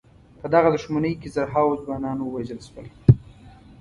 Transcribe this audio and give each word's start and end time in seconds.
په 0.39 0.47
دغه 0.53 0.69
دښمنۍ 0.75 1.13
کې 1.21 1.31
زرهاوو 1.35 1.81
ځوانان 1.83 2.17
ووژل 2.21 2.59
شول. 2.67 2.87